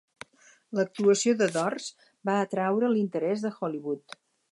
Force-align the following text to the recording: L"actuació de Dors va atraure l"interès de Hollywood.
L"actuació 0.75 1.35
de 1.41 1.47
Dors 1.57 1.89
va 2.29 2.37
atraure 2.45 2.89
l"interès 2.95 3.45
de 3.45 3.53
Hollywood. 3.61 4.19